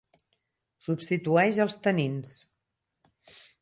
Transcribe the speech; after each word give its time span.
Substitueix 0.85 1.61
els 1.69 1.79
tanins. 1.87 2.35